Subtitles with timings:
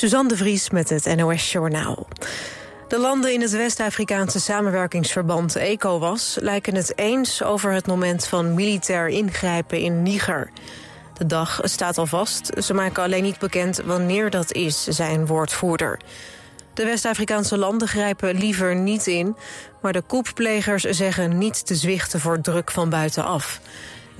[0.00, 2.06] Suzanne de Vries met het NOS Journaal.
[2.88, 6.36] De landen in het West-Afrikaanse samenwerkingsverband ECOWAS...
[6.40, 10.50] lijken het eens over het moment van militair ingrijpen in Niger.
[11.14, 15.26] De dag staat al vast, ze maken alleen niet bekend wanneer dat is, zei een
[15.26, 16.00] woordvoerder.
[16.74, 19.36] De West-Afrikaanse landen grijpen liever niet in...
[19.82, 23.60] maar de koepplegers zeggen niet te zwichten voor druk van buitenaf.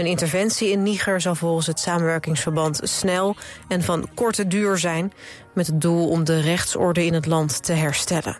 [0.00, 3.36] Een interventie in Niger zal volgens het samenwerkingsverband snel
[3.68, 5.12] en van korte duur zijn...
[5.60, 8.36] met het doel om de rechtsorde in het land te herstellen.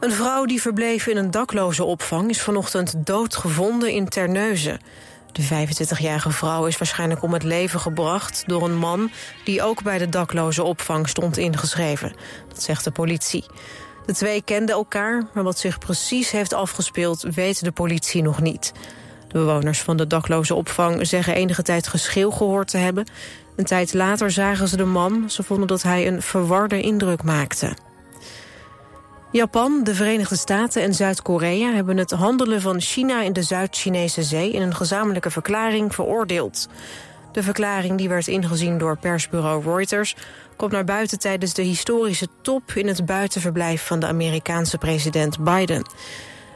[0.00, 4.80] Een vrouw die verbleef in een dakloze opvang is vanochtend doodgevonden in Terneuzen.
[5.32, 9.10] De 25-jarige vrouw is waarschijnlijk om het leven gebracht door een man
[9.44, 12.12] die ook bij de dakloze opvang stond ingeschreven.
[12.48, 13.44] Dat zegt de politie.
[14.06, 18.72] De twee kenden elkaar, maar wat zich precies heeft afgespeeld weet de politie nog niet.
[19.28, 23.06] De bewoners van de dakloze opvang zeggen enige tijd geschil gehoord te hebben.
[23.56, 25.30] Een tijd later zagen ze de man.
[25.30, 27.76] Ze vonden dat hij een verwarde indruk maakte.
[29.32, 34.50] Japan, de Verenigde Staten en Zuid-Korea hebben het handelen van China in de Zuid-Chinese zee
[34.50, 36.68] in een gezamenlijke verklaring veroordeeld.
[37.32, 40.16] De verklaring die werd ingezien door persbureau Reuters
[40.56, 45.82] komt naar buiten tijdens de historische top in het buitenverblijf van de Amerikaanse president Biden.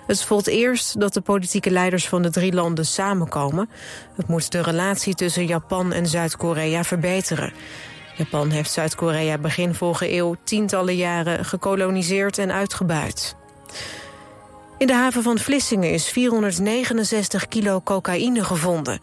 [0.06, 3.68] Het is voor eerst dat de politieke leiders van de drie landen samenkomen.
[4.16, 7.52] Het moet de relatie tussen Japan en Zuid-Korea verbeteren.
[8.16, 13.36] Japan heeft Zuid-Korea begin vorige eeuw tientallen jaren gekoloniseerd en uitgebuit.
[14.78, 19.00] In de haven van Vlissingen is 469 kilo cocaïne gevonden.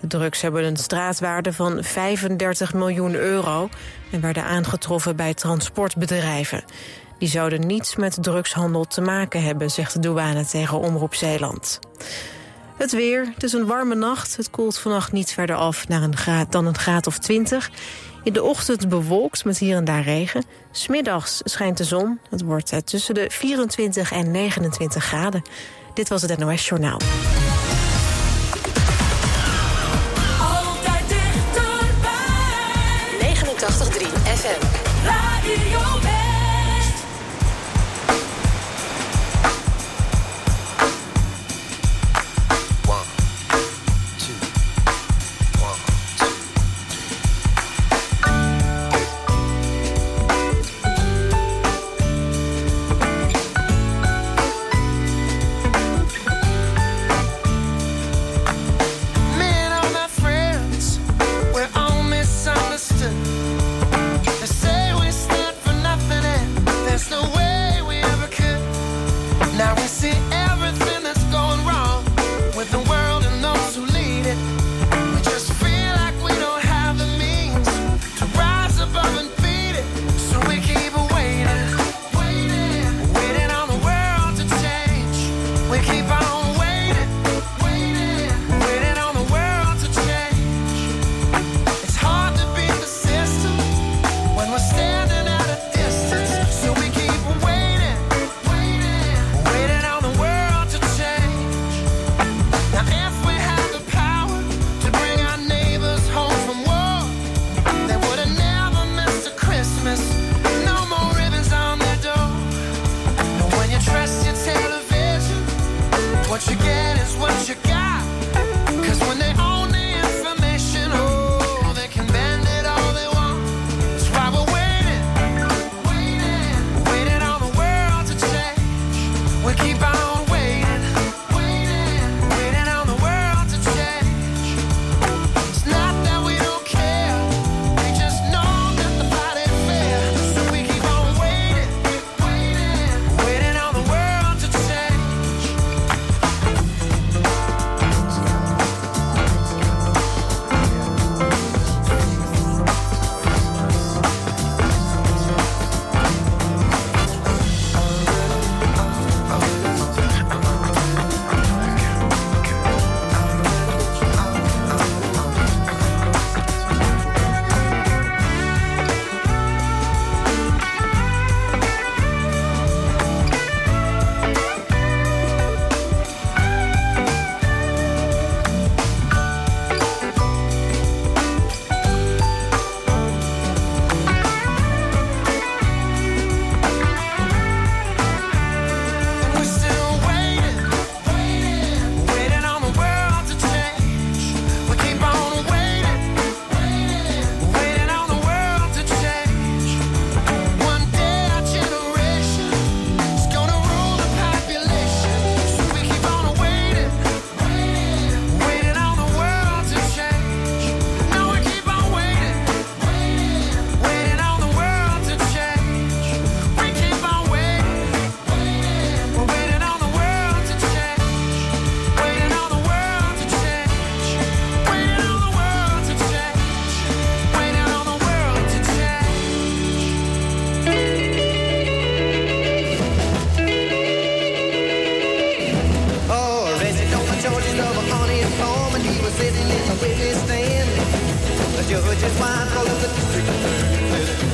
[0.00, 3.68] De drugs hebben een straatwaarde van 35 miljoen euro...
[4.10, 6.64] en werden aangetroffen bij transportbedrijven.
[7.20, 11.78] Die zouden niets met drugshandel te maken hebben, zegt de douane tegen Omroep Zeeland.
[12.76, 14.36] Het weer, het is een warme nacht.
[14.36, 17.70] Het koelt vannacht niet verder af naar een graad, dan een graad of 20.
[18.24, 20.44] In de ochtend bewolkt met hier en daar regen.
[20.70, 22.18] Smiddags schijnt de zon.
[22.30, 25.42] Het wordt eh, tussen de 24 en 29 graden.
[25.94, 26.98] Dit was het NOS Journaal.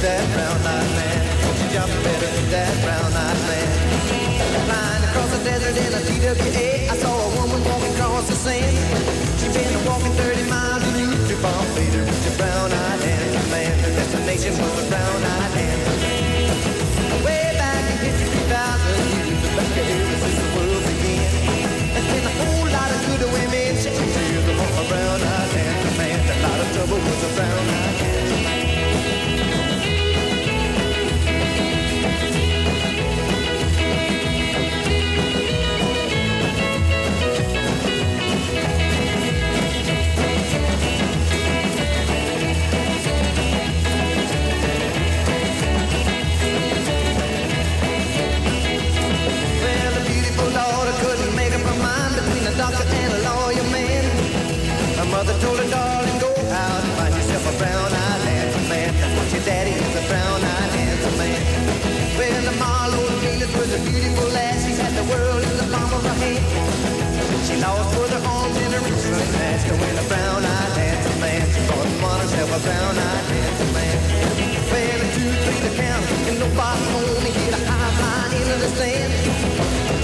[0.06, 1.20] That brown-eyed man.
[1.42, 3.68] Won't you jump better than that brown-eyed man?
[4.66, 8.76] Flying across the desert in a TWA, I saw a woman walking across the sand.
[9.40, 13.74] She been walking 30 miles in Utah, Bombay to reach a brown-eyed handsome man.
[13.82, 16.54] Her destination was a brown-eyed handsome man.
[17.26, 21.30] Way back in 53,000 years, the back of ever since the world began.
[21.98, 24.35] There's been a whole lot of good women shedding
[51.34, 54.04] make up her mind between a doctor and a lawyer man.
[54.96, 56.15] Her mother told her, darling,
[59.46, 61.38] Daddy is, a brown-eyed handsome man.
[62.18, 64.66] Well, the Milo Venus was a beautiful lass.
[64.66, 66.42] She had the world in the palm of her hand.
[67.46, 71.20] She lost both her arms and her wrists and asked her when a brown-eyed handsome
[71.22, 71.46] man.
[71.46, 73.96] She bought upon herself a brown-eyed handsome man.
[74.66, 77.22] Well, a two, three to count, and nobody home.
[77.22, 79.14] He hit a high line into the stand.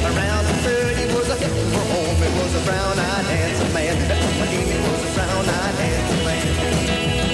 [0.07, 2.19] Around the third, he was a hit for home.
[2.23, 3.99] It was a brown-eyed handsome man.
[4.39, 7.32] Again, it was a brown-eyed handsome man.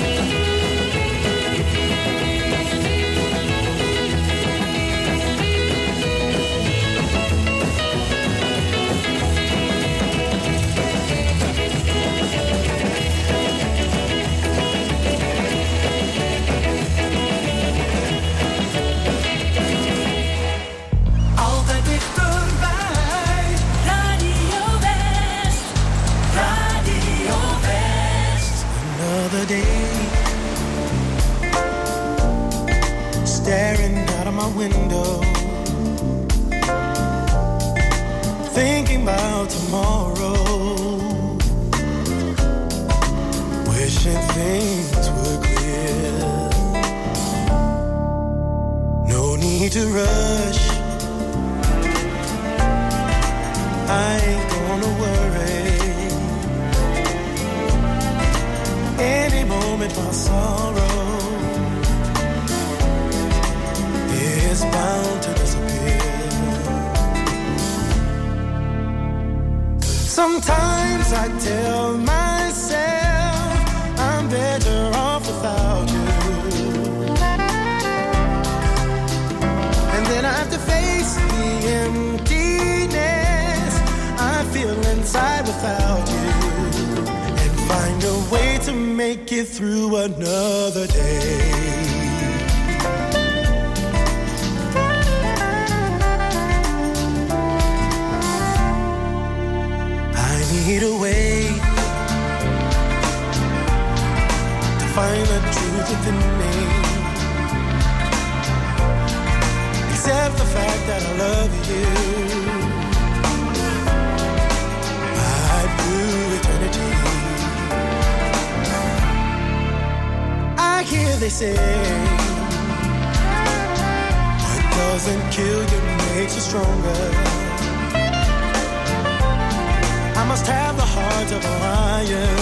[130.38, 132.36] Must have the heart of a lion.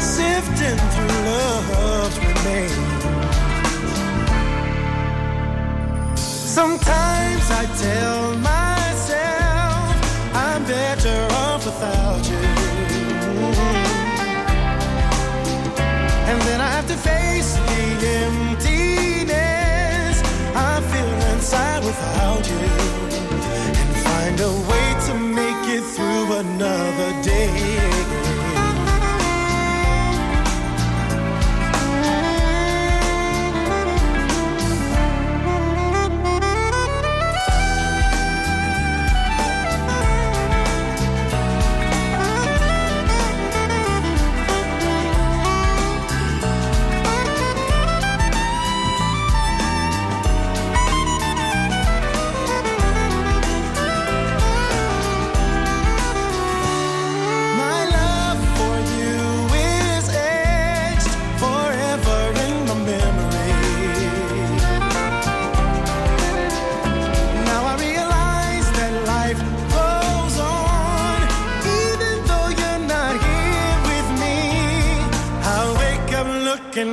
[0.00, 3.02] Sifting through love's remains.
[6.58, 9.94] Sometimes I tell myself
[10.34, 12.46] I'm better off without you.
[16.30, 17.82] And then I have to face the
[18.26, 20.16] emptiness
[20.54, 22.85] I feel inside without you.
[25.96, 27.85] Through another day.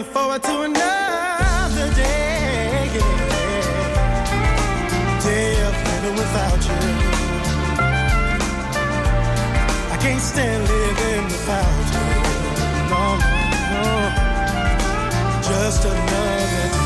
[0.01, 2.89] Forward to another day.
[5.21, 6.81] Day of living without you.
[9.91, 12.07] I can't stand living without you.
[12.89, 13.37] No, no,
[13.73, 13.85] no.
[15.43, 16.82] Just another day.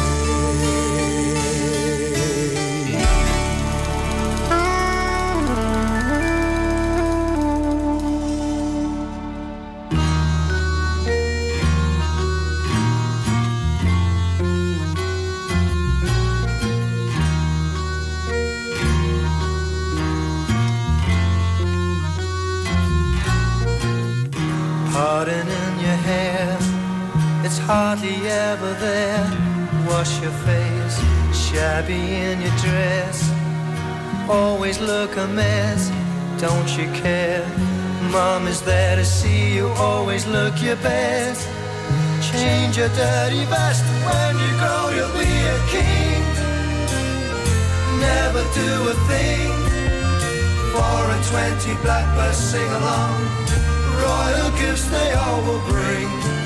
[27.97, 29.25] Hardly ever there.
[29.87, 30.97] Wash your face,
[31.33, 33.31] shabby in your dress.
[34.29, 35.89] Always look a mess,
[36.39, 37.45] don't you care?
[38.11, 41.47] Mom is there to see you, always look your best.
[42.31, 46.23] Change your dirty vest when you grow, you'll be a king.
[47.99, 49.51] Never do a thing.
[50.73, 53.47] Four and twenty blackbirds sing along
[53.97, 56.36] royal gifts they all will bring.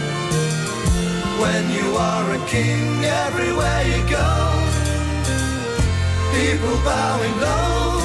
[1.41, 4.29] When you are a king, everywhere you go,
[6.37, 7.99] people bowing low,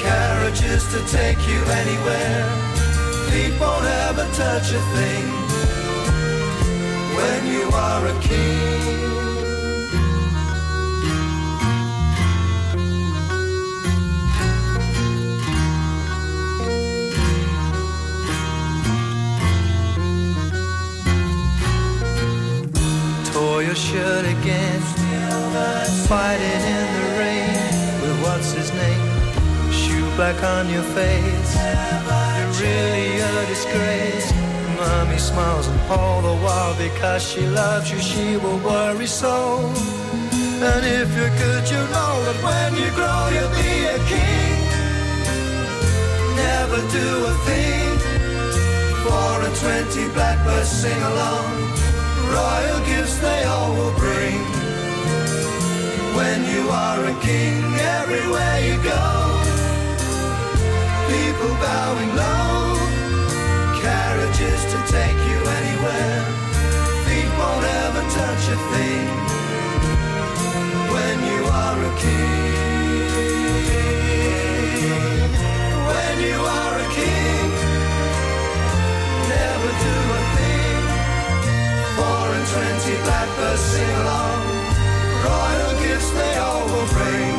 [0.00, 2.44] carriages to take you anywhere.
[3.28, 5.26] Feet won't ever touch a thing.
[7.18, 9.27] When you are a king.
[23.38, 24.80] Tore your shirt again.
[26.10, 27.54] Fighting in the rain
[28.02, 29.04] with what's his name?
[29.80, 31.50] Shoe black on your face.
[32.36, 34.28] You're really a disgrace.
[34.78, 39.36] Mommy smiles and all the while because she loves you, she will worry so.
[40.70, 44.60] And if you're good, you know that when you grow, you'll be a king.
[46.44, 47.90] Never do a thing.
[49.04, 51.68] Four and twenty blackbirds sing along
[52.30, 54.40] royal gifts they all will bring.
[56.18, 57.62] When you are a king,
[58.00, 59.04] everywhere you go,
[61.12, 62.74] people bowing low,
[63.80, 66.20] carriages to take you anywhere,
[67.04, 69.27] feet won't ever touch a thing.
[83.38, 84.42] Twenty sing along.
[85.24, 87.36] Royal gifts they all will bring.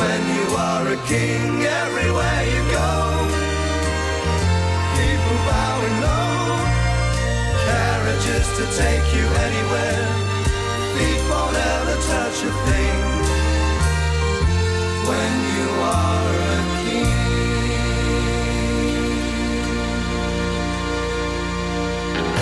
[0.00, 2.92] When you are a king, everywhere you go,
[4.98, 6.56] people bowing low,
[7.66, 10.06] carriages to take you anywhere.
[10.94, 13.00] Feet won't ever touch a thing.
[15.08, 17.25] When you are a king.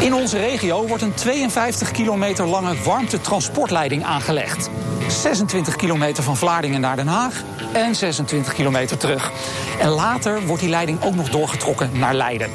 [0.04, 4.70] In onze regio wordt een 52 kilometer lange warmtetransportleiding aangelegd.
[5.08, 7.42] 26 kilometer van Vlaardingen naar Den Haag
[7.72, 9.32] en 26 kilometer terug.
[9.80, 12.50] En later wordt die leiding ook nog doorgetrokken naar Leiden.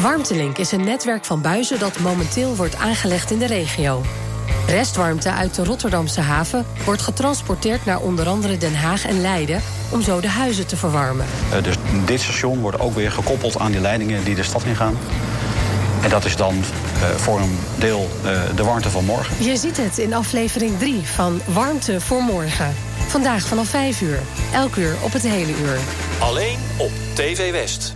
[0.00, 4.02] Warmtelink is een netwerk van buizen dat momenteel wordt aangelegd in de regio.
[4.66, 10.02] Restwarmte uit de Rotterdamse haven wordt getransporteerd naar onder andere Den Haag en Leiden om
[10.02, 11.26] zo de huizen te verwarmen.
[11.52, 14.96] Eh, Dus dit station wordt ook weer gekoppeld aan die leidingen die de stad ingaan.
[16.02, 16.54] En dat is dan
[17.16, 19.44] voor een deel eh, de warmte van morgen.
[19.44, 22.74] Je ziet het in aflevering 3 van Warmte voor Morgen.
[23.08, 24.18] Vandaag vanaf 5 uur.
[24.52, 25.78] Elk uur op het hele uur.
[26.18, 27.94] Alleen op TV West.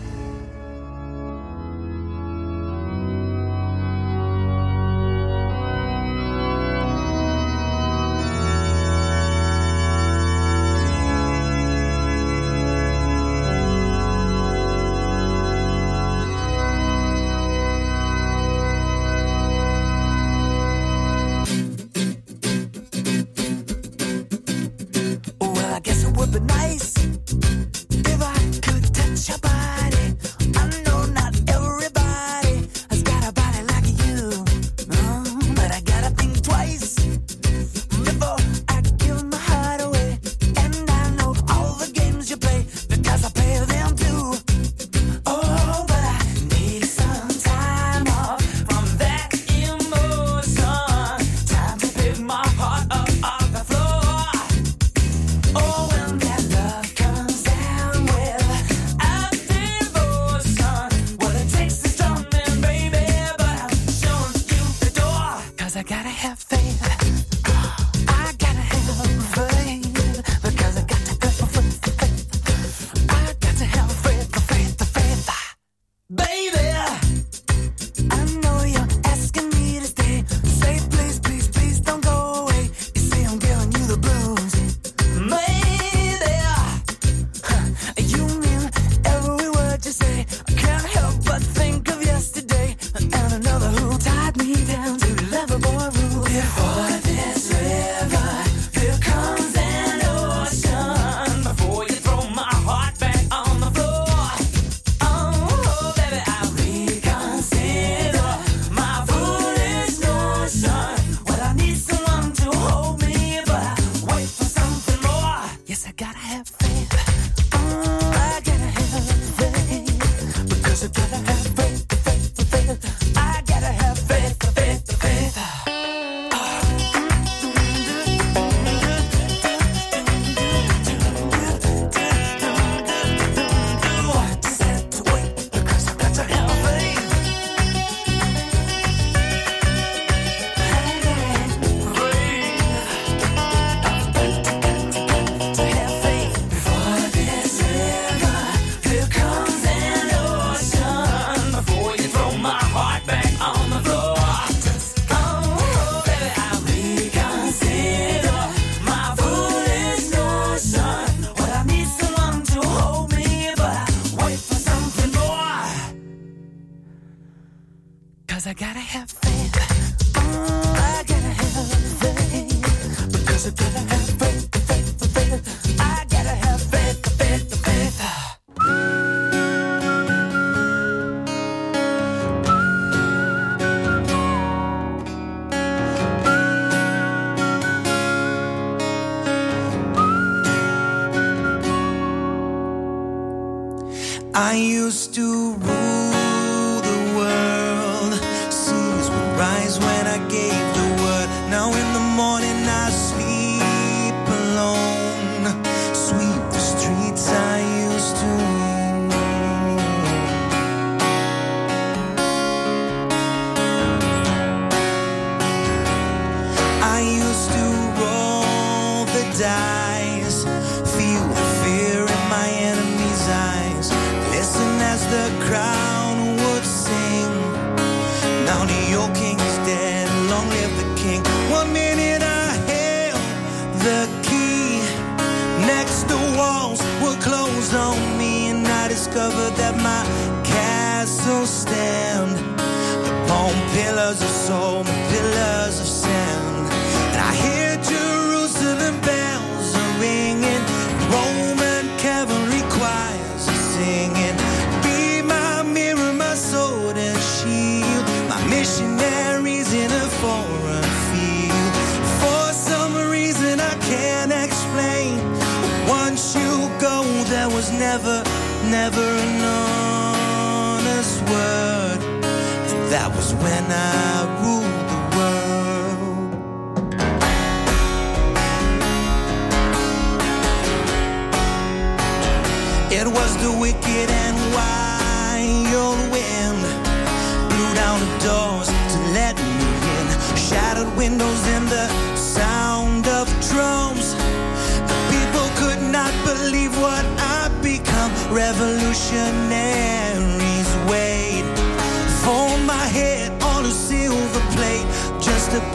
[194.87, 195.46] Used to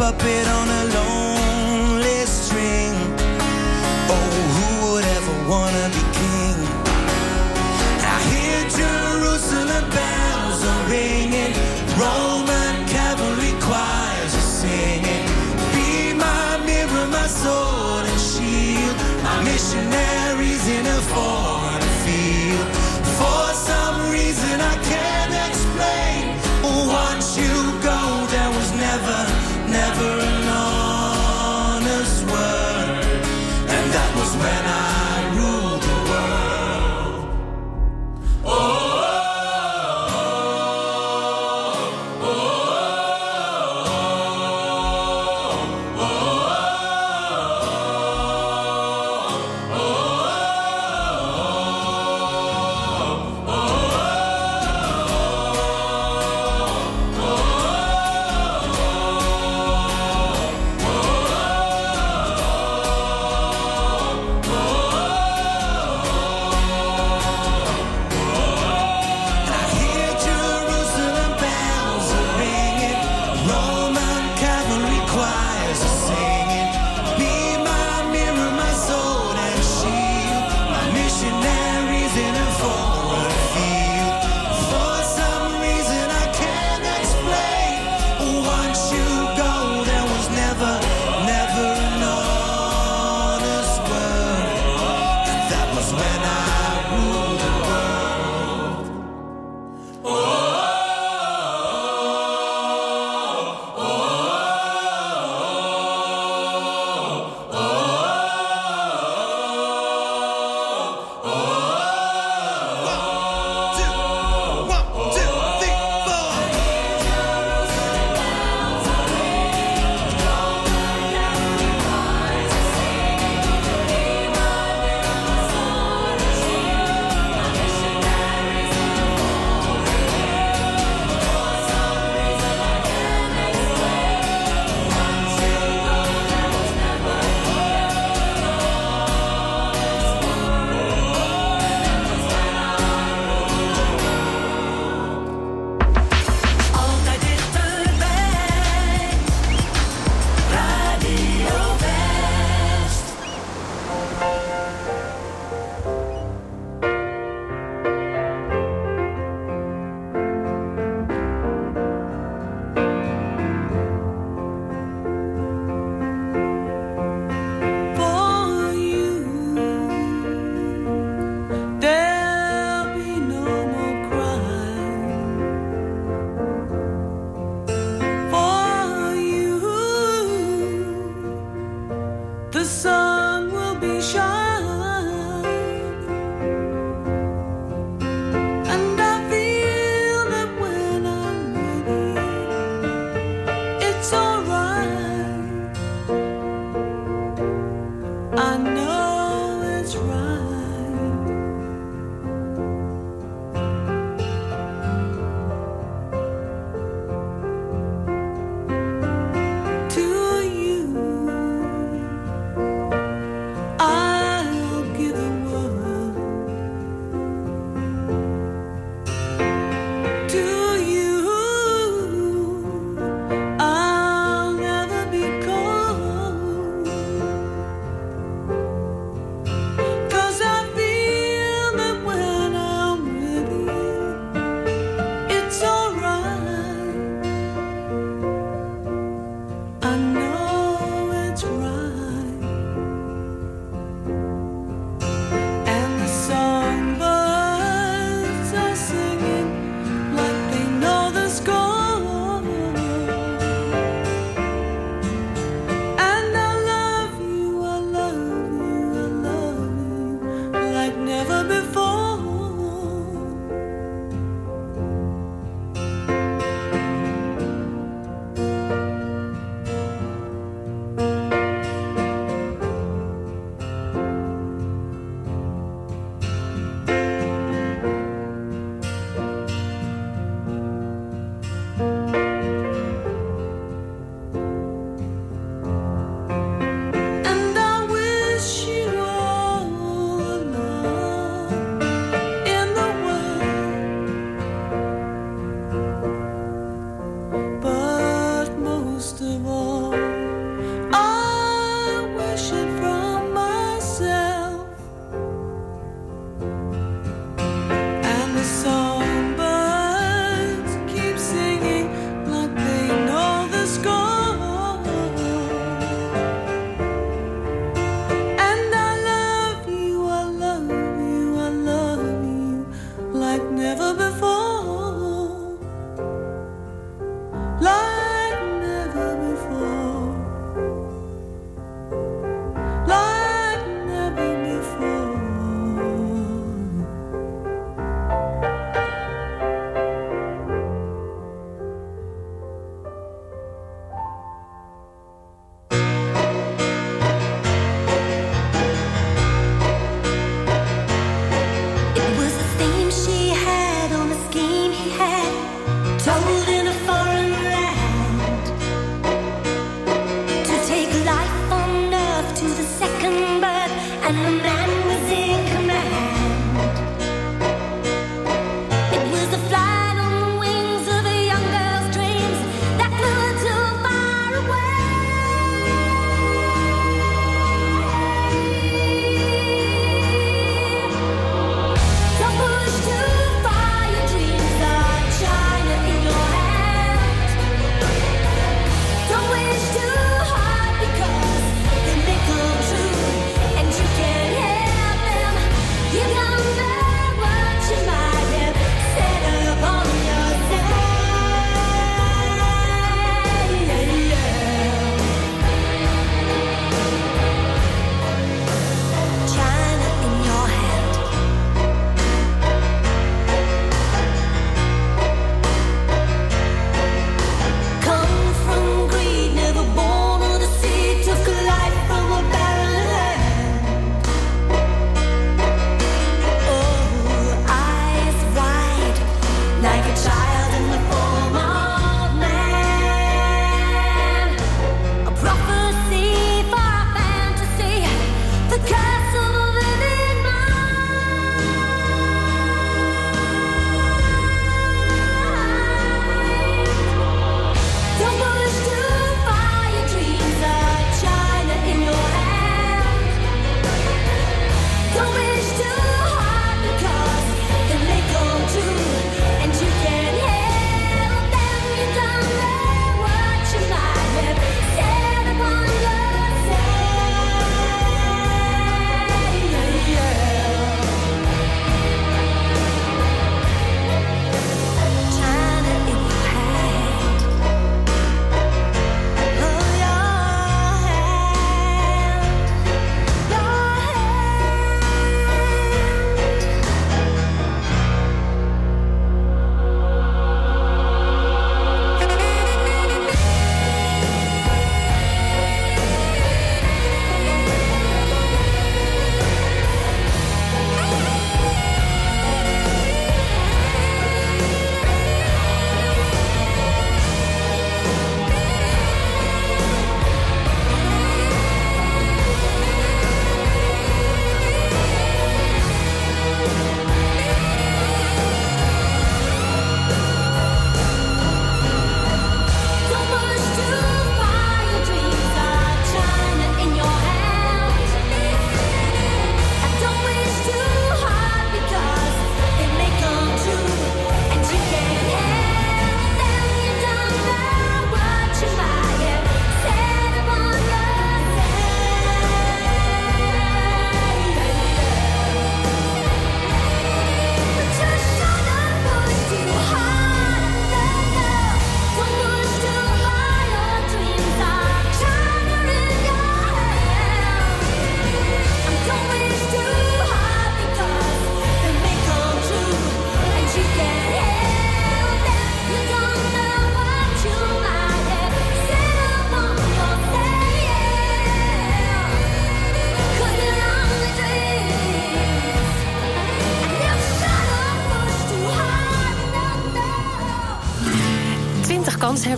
[0.02, 0.81] puppet on a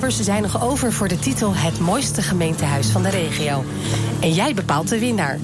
[0.03, 3.63] kanshebbers zijn nog over voor de titel Het mooiste gemeentehuis van de regio.
[4.19, 5.39] En jij bepaalt de winnaar.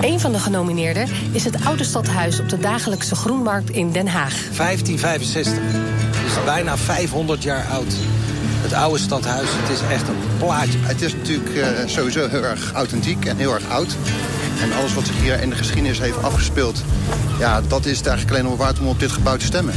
[0.00, 4.32] Een van de genomineerden is het oude stadhuis op de dagelijkse groenmarkt in Den Haag.
[4.56, 5.52] 1565.
[5.52, 7.94] Het is bijna 500 jaar oud.
[8.62, 10.78] Het oude stadhuis, het is echt een plaatje.
[10.78, 13.96] Het is natuurlijk eh, sowieso heel erg authentiek en heel erg oud.
[14.62, 16.82] En alles wat zich hier in de geschiedenis heeft afgespeeld...
[17.38, 19.74] ja, dat is het eigenlijk alleen waard om op dit gebouw te stemmen.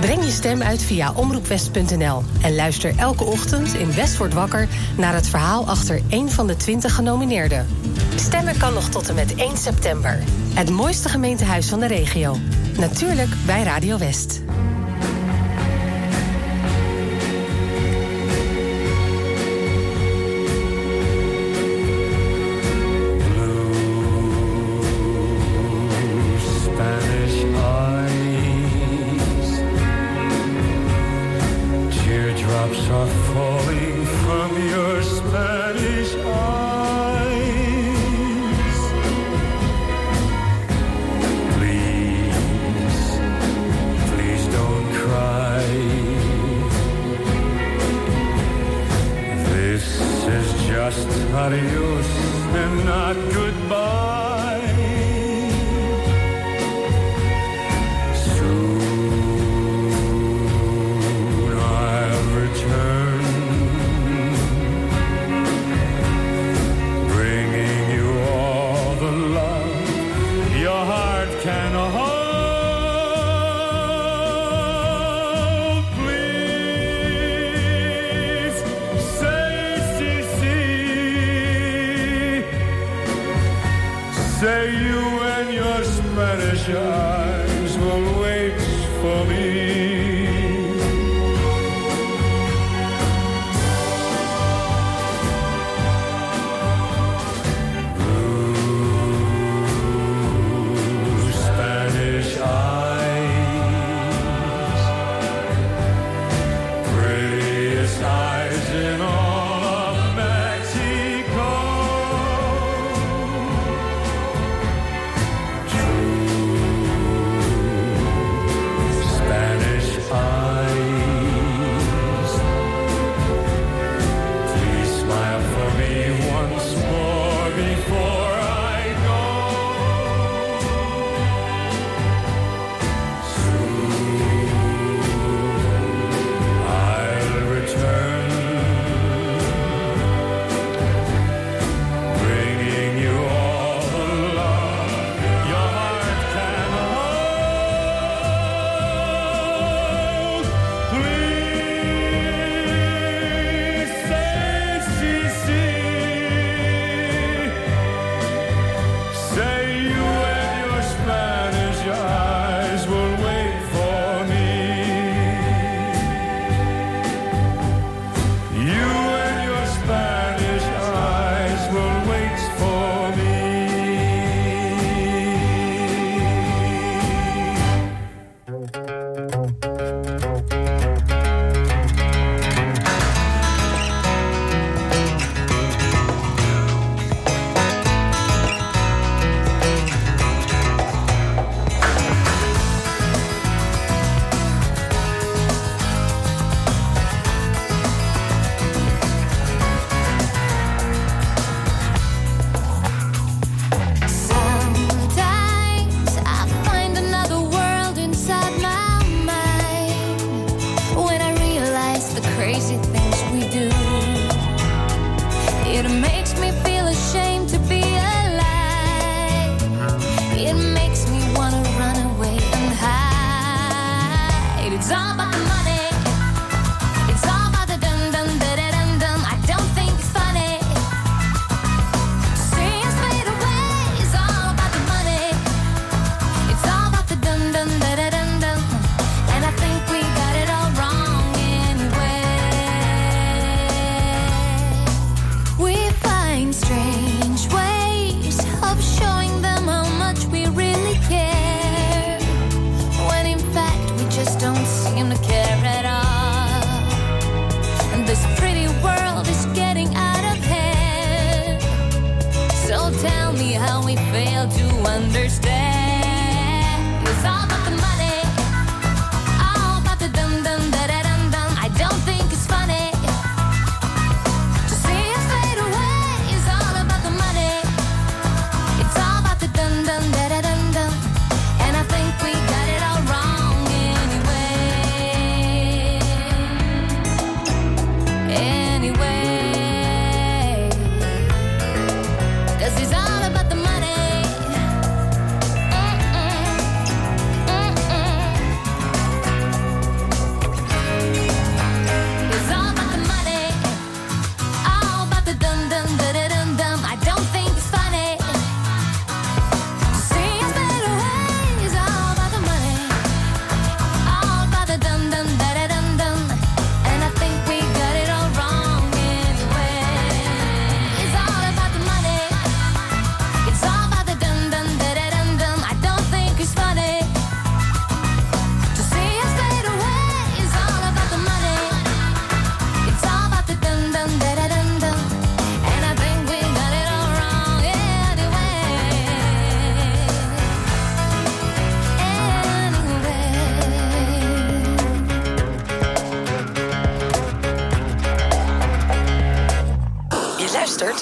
[0.00, 5.14] Breng je stem uit via omroepwest.nl en luister elke ochtend in West wordt wakker naar
[5.14, 7.66] het verhaal achter één van de 20 genomineerden.
[8.14, 10.22] Stemmen kan nog tot en met 1 september.
[10.54, 12.36] Het mooiste gemeentehuis van de regio.
[12.78, 14.40] Natuurlijk bij Radio West.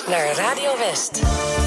[0.06, 1.63] naar Radio West.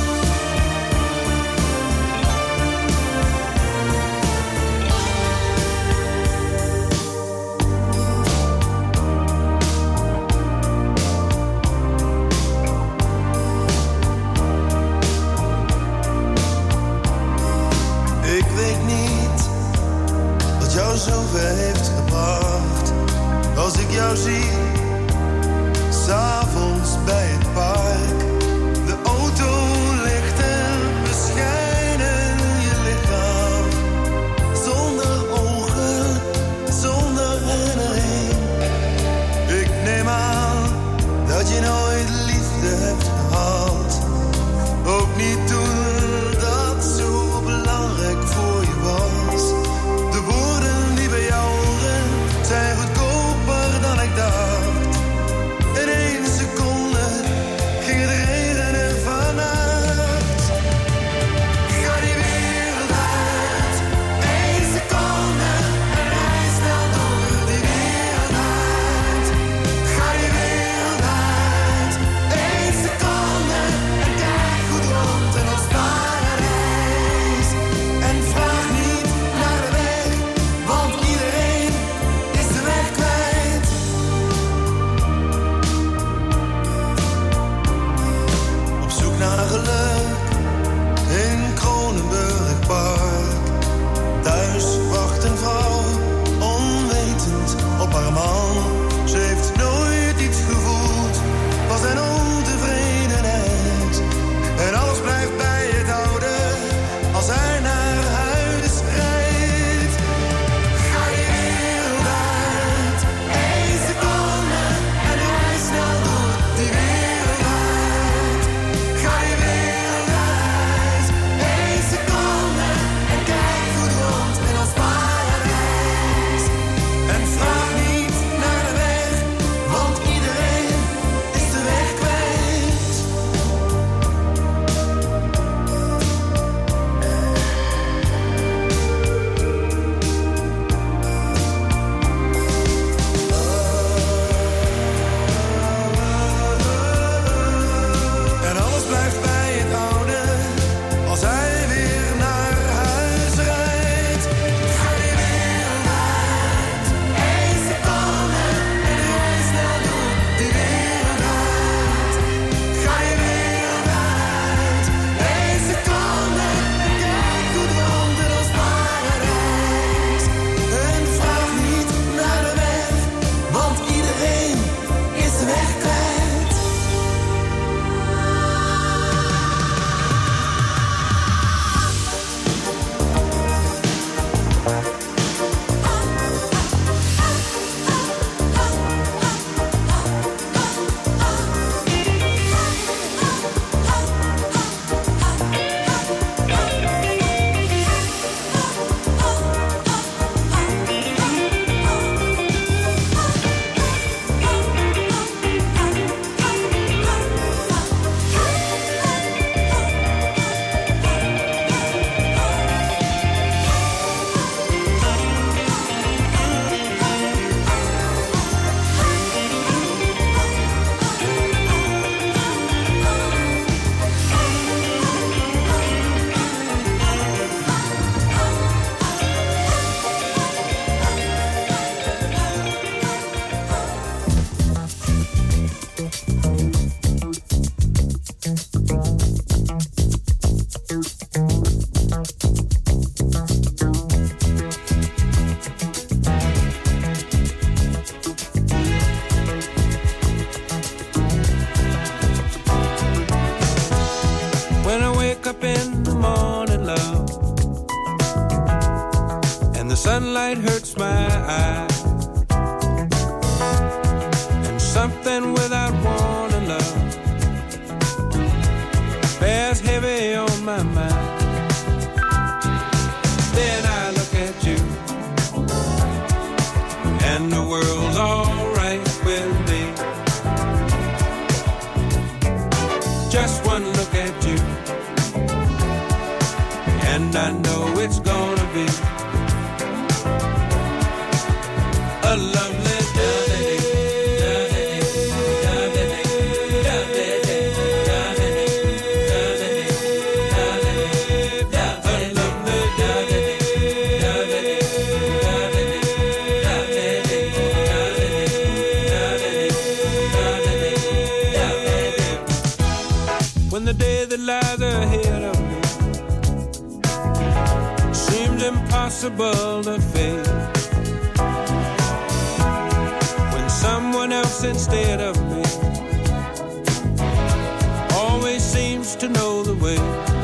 [329.19, 330.36] To know the way.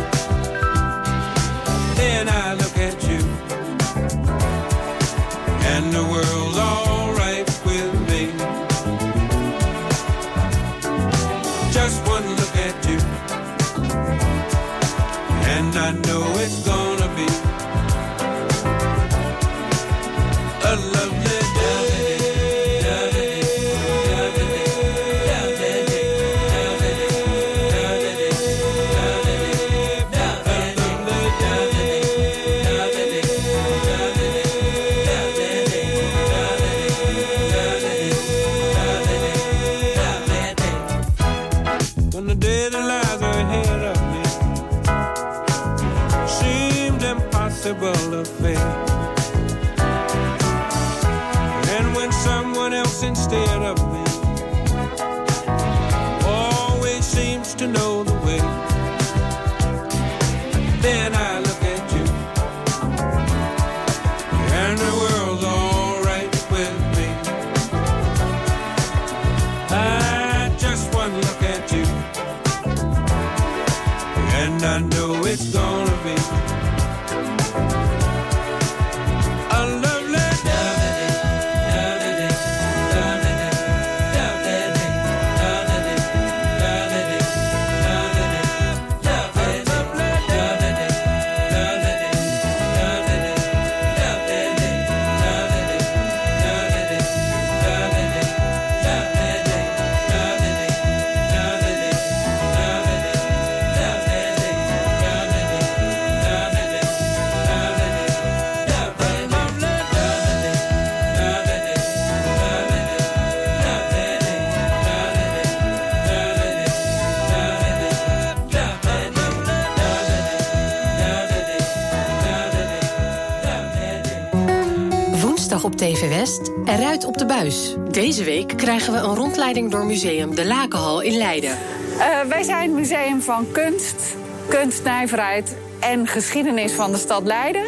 [125.64, 127.76] Op TV West, eruit op de buis.
[127.92, 131.58] Deze week krijgen we een rondleiding door museum De Lakenhal in Leiden.
[132.00, 134.16] Eh, wij zijn het museum van kunst,
[134.48, 137.66] kunstnijverheid en geschiedenis van de stad Leiden.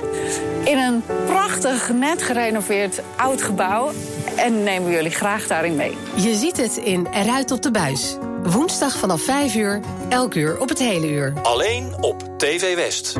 [0.63, 3.91] In een prachtig, net gerenoveerd oud gebouw.
[4.35, 5.97] En nemen we jullie graag daarin mee.
[6.15, 8.17] Je ziet het in Eruit op de buis.
[8.43, 9.79] Woensdag vanaf 5 uur,
[10.09, 11.33] elk uur op het hele uur.
[11.43, 13.15] Alleen op TV West.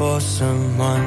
[0.00, 1.06] For someone.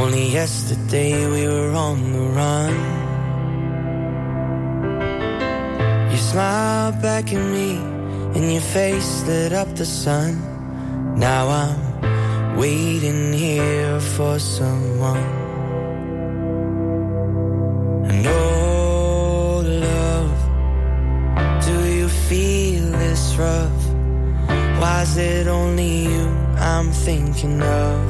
[0.00, 2.74] Only yesterday we were on the run.
[6.10, 7.70] You smiled back at me,
[8.34, 10.30] and your face lit up the sun.
[11.16, 15.28] Now I'm waiting here for someone.
[18.10, 20.38] And oh, love,
[21.64, 23.87] do you feel this rough?
[25.08, 26.28] Is it only you
[26.58, 28.04] I'm thinking of?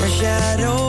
[0.00, 0.85] My shadows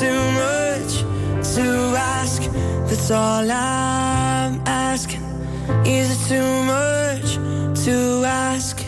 [0.00, 1.02] too much
[1.54, 2.40] to ask?
[2.88, 5.20] That's all I'm asking.
[5.84, 7.34] Is it too much
[7.84, 8.78] to ask?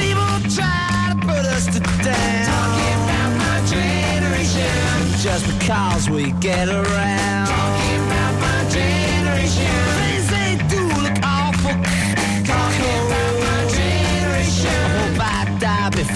[0.00, 2.46] People try to put us to down.
[2.54, 4.72] Talking about my generation.
[5.20, 7.37] Just because we get around.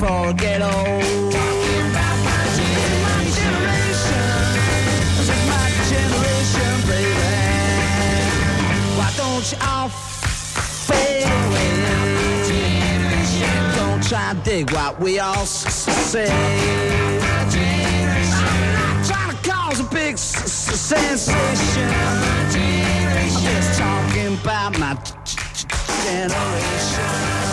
[0.03, 0.73] Before I get old.
[1.33, 4.27] Talking about my generation.
[5.21, 7.31] Is my generation, baby.
[8.99, 11.71] Why don't you all fade away?
[13.77, 16.31] Don't try dig what we all say.
[16.31, 17.21] I'm
[18.75, 21.39] not trying to cause a big sensation.
[23.15, 24.95] I'm just talking about my
[26.05, 27.52] generation.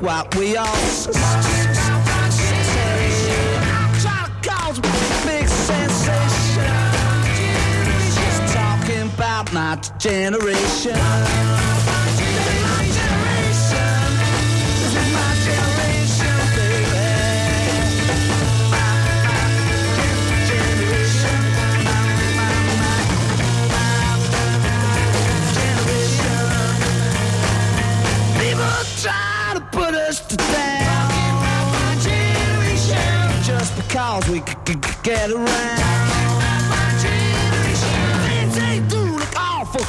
[0.00, 2.36] What we all s- s- s-
[2.72, 3.58] say.
[3.78, 4.78] I'm trying to cause
[5.26, 6.74] big sensation.
[8.14, 10.98] Just talking about my generation.
[33.46, 35.48] Just because we c- c- c- get around.
[39.34, 39.88] I hope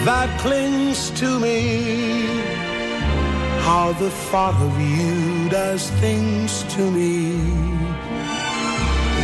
[0.05, 1.61] that clings to me.
[3.61, 7.66] How the thought of you does things to me.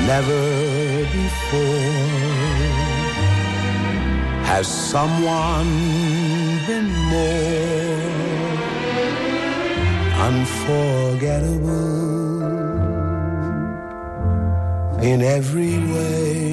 [0.06, 2.22] Never before
[4.44, 5.70] has someone
[6.66, 8.02] been more
[10.28, 11.92] unforgettable
[15.02, 16.52] in every way.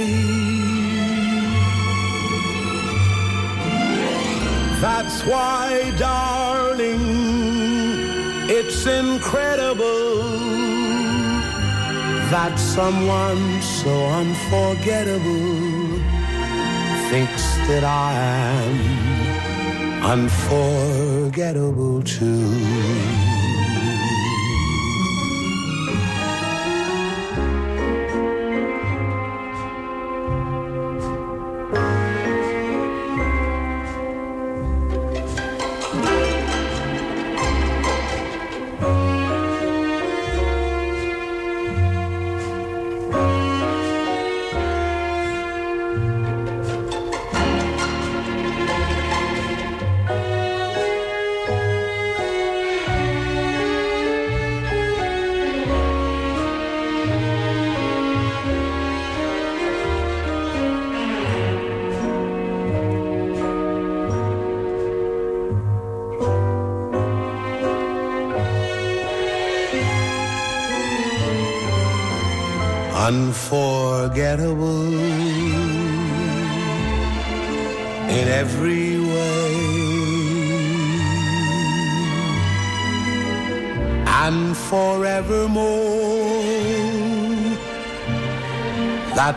[4.81, 7.01] That's why, darling,
[8.49, 10.23] it's incredible
[12.31, 15.99] that someone so unforgettable
[17.09, 23.28] thinks that I am unforgettable too.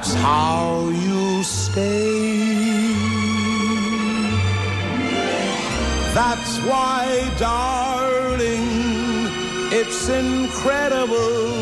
[0.03, 2.93] That's how you stay.
[6.13, 8.67] That's why, darling,
[9.71, 11.55] it's incredible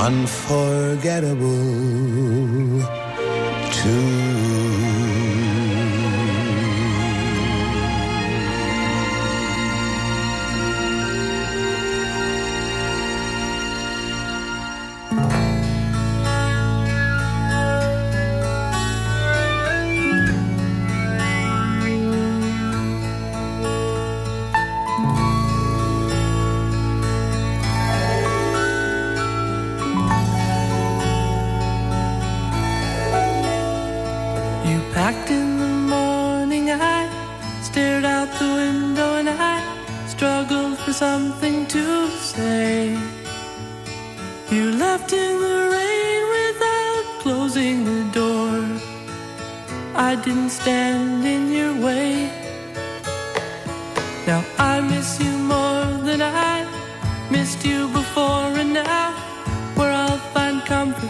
[0.07, 1.49] unforgettable
[3.73, 4.18] too.
[35.09, 37.09] You packed in the morning, I
[37.63, 39.57] stared out the window and I
[40.05, 42.95] struggled for something to say.
[44.51, 48.53] You left in the rain without closing the door.
[49.95, 52.29] I didn't stand in your way.
[54.27, 56.67] Now I miss you more than I
[57.31, 59.13] missed you before, and now
[59.73, 61.09] where I'll find comfort,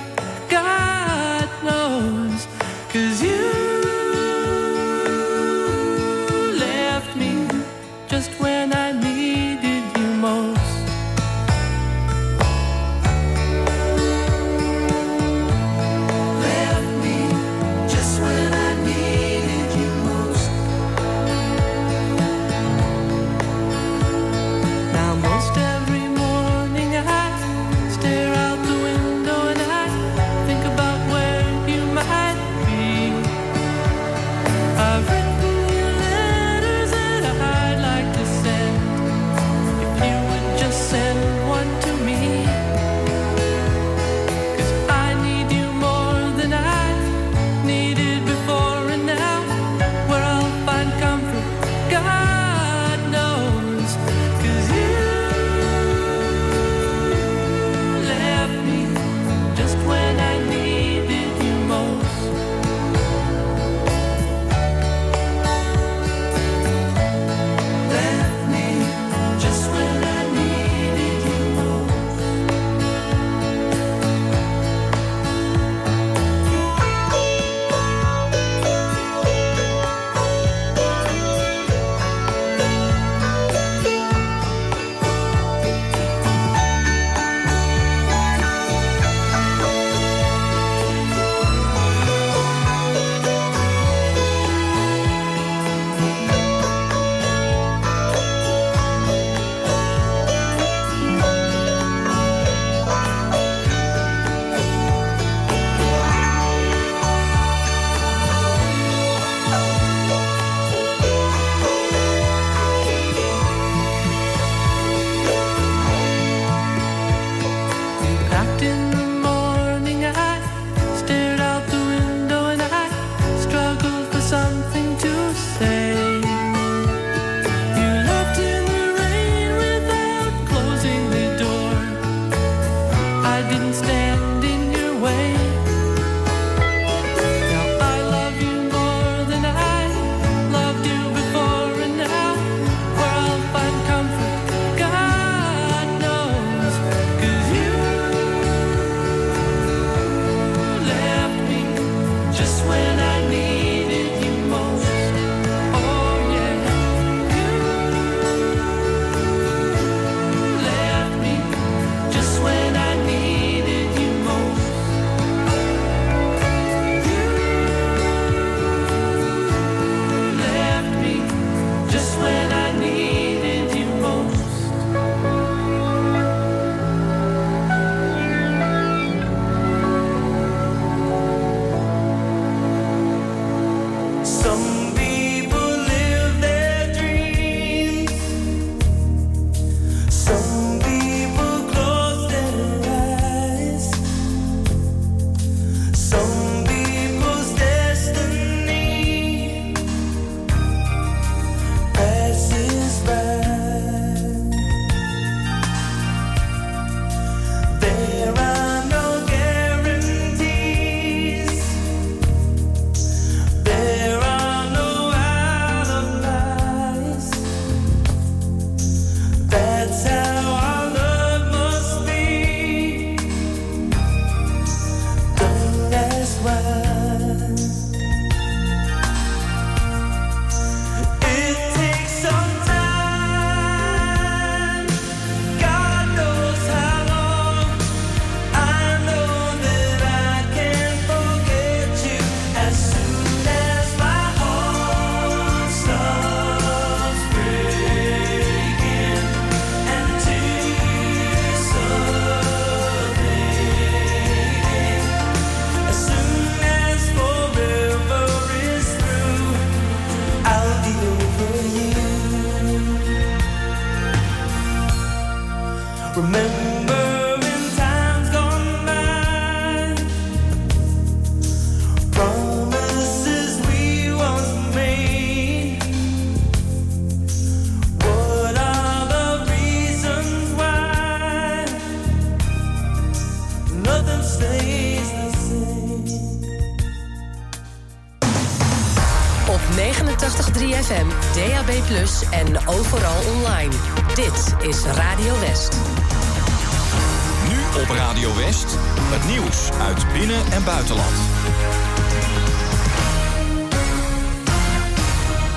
[294.70, 294.99] es